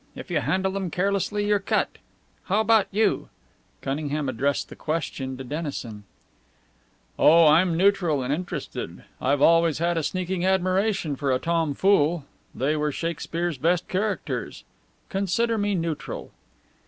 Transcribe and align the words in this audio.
If 0.15 0.31
you 0.31 0.39
handle 0.39 0.71
them 0.71 0.89
carelessly 0.89 1.45
you're 1.45 1.59
cut. 1.59 1.97
How 2.45 2.59
about 2.61 2.87
you?" 2.89 3.29
Cunningham 3.81 4.27
addressed 4.29 4.69
the 4.69 4.75
question 4.75 5.37
to 5.37 5.43
Dennison. 5.43 6.05
"Oh, 7.19 7.45
I'm 7.45 7.77
neutral 7.77 8.23
and 8.23 8.33
interested. 8.33 9.03
I've 9.21 9.43
always 9.43 9.77
had 9.77 9.99
a 9.99 10.01
sneaking 10.01 10.43
admiration 10.43 11.15
for 11.15 11.31
a 11.31 11.37
tomfool. 11.37 12.25
They 12.55 12.75
were 12.75 12.91
Shakespeare's 12.91 13.59
best 13.59 13.87
characters. 13.87 14.63
Consider 15.09 15.55
me 15.59 15.75
neutral." 15.75 16.31